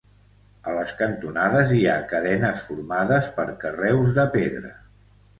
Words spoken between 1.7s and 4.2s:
hi ha cadenes formades per carreus